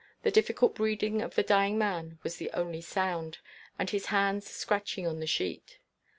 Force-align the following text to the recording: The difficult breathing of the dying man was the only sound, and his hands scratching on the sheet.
The 0.23 0.31
difficult 0.31 0.73
breathing 0.73 1.21
of 1.21 1.35
the 1.35 1.43
dying 1.43 1.77
man 1.77 2.17
was 2.23 2.37
the 2.37 2.49
only 2.55 2.81
sound, 2.81 3.37
and 3.77 3.87
his 3.87 4.07
hands 4.07 4.49
scratching 4.49 5.05
on 5.05 5.19
the 5.19 5.27
sheet. 5.27 5.77